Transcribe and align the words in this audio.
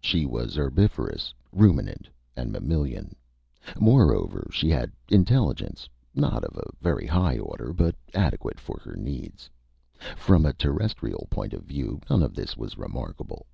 She 0.00 0.24
was 0.24 0.54
herbivorous, 0.56 1.34
ruminant, 1.52 2.08
and 2.34 2.50
mammalian. 2.50 3.14
Moreover, 3.78 4.48
she 4.50 4.70
had 4.70 4.90
intelligence 5.10 5.86
not 6.14 6.44
of 6.44 6.56
a 6.56 6.62
very 6.80 7.06
high 7.06 7.38
order, 7.38 7.74
but 7.74 7.94
adequate 8.14 8.58
for 8.58 8.80
her 8.84 8.94
needs. 8.96 9.50
From 10.16 10.46
a 10.46 10.54
Terrestrial 10.54 11.28
point 11.28 11.52
of 11.52 11.64
view, 11.64 12.00
none 12.08 12.22
of 12.22 12.34
this 12.34 12.56
was 12.56 12.78
remarkable. 12.78 13.44